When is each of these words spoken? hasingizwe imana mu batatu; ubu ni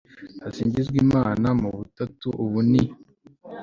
hasingizwe 0.43 0.97
imana 1.05 1.47
mu 1.61 1.69
batatu; 1.79 2.27
ubu 2.43 2.59
ni 2.71 2.83